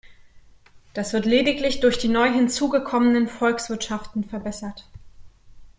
[0.95, 4.87] Das wird lediglich durch die neu hinzugekommenen Volkswirtschaften verbessert.